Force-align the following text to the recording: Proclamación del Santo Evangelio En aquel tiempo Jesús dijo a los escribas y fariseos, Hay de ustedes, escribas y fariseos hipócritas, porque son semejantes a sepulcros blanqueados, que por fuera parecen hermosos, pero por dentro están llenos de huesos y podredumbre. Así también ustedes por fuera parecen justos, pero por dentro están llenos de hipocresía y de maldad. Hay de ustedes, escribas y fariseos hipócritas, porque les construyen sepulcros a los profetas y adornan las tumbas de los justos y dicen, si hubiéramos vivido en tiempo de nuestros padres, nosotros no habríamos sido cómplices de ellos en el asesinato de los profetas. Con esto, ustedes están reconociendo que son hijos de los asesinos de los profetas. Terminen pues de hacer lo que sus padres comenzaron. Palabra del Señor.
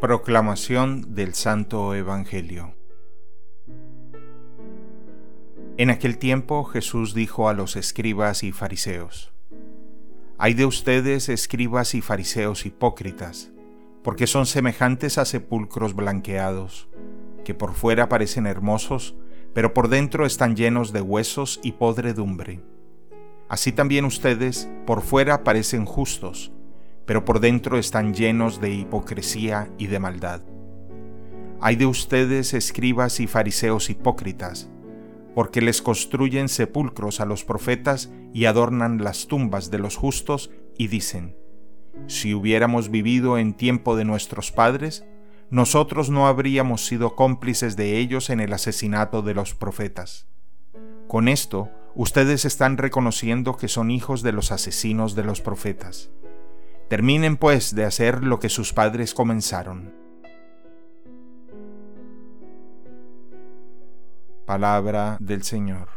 Proclamación 0.00 1.14
del 1.14 1.32
Santo 1.32 1.94
Evangelio 1.94 2.74
En 5.78 5.88
aquel 5.88 6.18
tiempo 6.18 6.64
Jesús 6.64 7.14
dijo 7.14 7.48
a 7.48 7.54
los 7.54 7.76
escribas 7.76 8.42
y 8.42 8.52
fariseos, 8.52 9.32
Hay 10.36 10.52
de 10.52 10.66
ustedes, 10.66 11.30
escribas 11.30 11.94
y 11.94 12.02
fariseos 12.02 12.66
hipócritas, 12.66 13.52
porque 14.04 14.26
son 14.26 14.44
semejantes 14.44 15.16
a 15.16 15.24
sepulcros 15.24 15.94
blanqueados, 15.94 16.90
que 17.42 17.54
por 17.54 17.72
fuera 17.72 18.10
parecen 18.10 18.46
hermosos, 18.46 19.16
pero 19.54 19.72
por 19.72 19.88
dentro 19.88 20.26
están 20.26 20.56
llenos 20.56 20.92
de 20.92 21.00
huesos 21.00 21.58
y 21.62 21.72
podredumbre. 21.72 22.60
Así 23.48 23.72
también 23.72 24.04
ustedes 24.04 24.68
por 24.84 25.00
fuera 25.00 25.42
parecen 25.42 25.86
justos, 25.86 26.52
pero 27.06 27.24
por 27.24 27.40
dentro 27.40 27.78
están 27.78 28.12
llenos 28.12 28.60
de 28.60 28.74
hipocresía 28.74 29.70
y 29.78 29.86
de 29.86 29.98
maldad. 29.98 30.42
Hay 31.60 31.76
de 31.76 31.86
ustedes, 31.86 32.52
escribas 32.52 33.20
y 33.20 33.26
fariseos 33.26 33.88
hipócritas, 33.88 34.68
porque 35.34 35.62
les 35.62 35.80
construyen 35.80 36.48
sepulcros 36.48 37.20
a 37.20 37.24
los 37.24 37.44
profetas 37.44 38.10
y 38.34 38.44
adornan 38.44 39.02
las 39.02 39.26
tumbas 39.26 39.70
de 39.70 39.78
los 39.78 39.96
justos 39.96 40.50
y 40.76 40.88
dicen, 40.88 41.36
si 42.08 42.34
hubiéramos 42.34 42.90
vivido 42.90 43.38
en 43.38 43.54
tiempo 43.54 43.96
de 43.96 44.04
nuestros 44.04 44.52
padres, 44.52 45.06
nosotros 45.48 46.10
no 46.10 46.26
habríamos 46.26 46.84
sido 46.84 47.14
cómplices 47.14 47.76
de 47.76 47.98
ellos 47.98 48.30
en 48.30 48.40
el 48.40 48.52
asesinato 48.52 49.22
de 49.22 49.34
los 49.34 49.54
profetas. 49.54 50.26
Con 51.08 51.28
esto, 51.28 51.70
ustedes 51.94 52.44
están 52.44 52.76
reconociendo 52.76 53.56
que 53.56 53.68
son 53.68 53.90
hijos 53.90 54.22
de 54.22 54.32
los 54.32 54.52
asesinos 54.52 55.14
de 55.14 55.24
los 55.24 55.40
profetas. 55.40 56.10
Terminen 56.88 57.36
pues 57.36 57.74
de 57.74 57.84
hacer 57.84 58.22
lo 58.22 58.38
que 58.38 58.48
sus 58.48 58.72
padres 58.72 59.12
comenzaron. 59.12 59.92
Palabra 64.46 65.16
del 65.18 65.42
Señor. 65.42 65.95